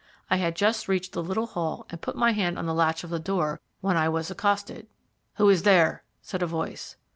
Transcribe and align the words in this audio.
I 0.31 0.37
had 0.37 0.55
just 0.55 0.87
reached 0.87 1.11
the 1.13 1.21
little 1.21 1.45
hall 1.45 1.85
and 1.91 2.01
put 2.01 2.15
my 2.15 2.31
hand 2.31 2.57
on 2.57 2.65
the 2.65 2.73
latch 2.73 3.03
of 3.03 3.11
the 3.11 3.19
door, 3.19 3.61
when 3.81 3.97
I 3.97 4.09
was 4.09 4.31
accosted. 4.31 4.87
"Who 5.35 5.47
is 5.47 5.61
there?" 5.61 6.01
said 6.23 6.41
a 6.41 6.47
voice. 6.47 6.95